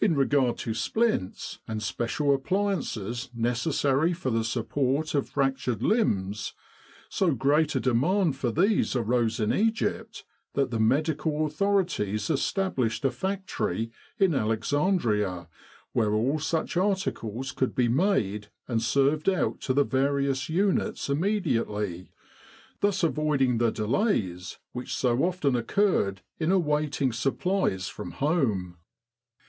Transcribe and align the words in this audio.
In 0.00 0.14
regard 0.14 0.56
to 0.58 0.72
splints, 0.72 1.58
and 1.68 1.82
special 1.82 2.32
appliances 2.34 3.28
necessary 3.34 4.14
for 4.14 4.30
the 4.30 4.44
support 4.44 5.14
of 5.14 5.28
fractured 5.28 5.82
limbs, 5.82 6.54
so 7.10 7.32
great 7.32 7.74
a 7.74 7.80
demand 7.80 8.36
for 8.36 8.50
these 8.50 8.96
arose 8.96 9.40
in 9.40 9.52
Egypt 9.52 10.24
that 10.54 10.70
the 10.70 10.78
medical 10.80 11.44
authorities 11.44 12.30
established 12.30 13.04
a 13.04 13.10
factory 13.10 13.90
in 14.18 14.34
Alexandria 14.34 15.48
where 15.92 16.14
all 16.14 16.38
such 16.38 16.76
articles 16.78 17.52
could 17.52 17.74
be 17.74 17.88
made 17.88 18.48
and 18.68 18.80
served 18.80 19.28
out 19.28 19.60
to 19.62 19.74
the 19.74 19.84
various 19.84 20.48
units 20.48 21.10
immediately, 21.10 22.12
thus 22.80 23.02
avoiding 23.02 23.58
the 23.58 23.72
delays 23.72 24.58
which 24.72 24.94
so 24.94 25.24
often 25.24 25.56
occurred 25.56 26.22
in 26.38 26.52
awaiting 26.52 27.12
supplies 27.12 27.88
from 27.88 28.12
home. 28.12 28.76